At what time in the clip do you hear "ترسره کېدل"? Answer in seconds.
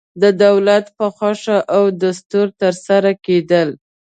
2.61-3.69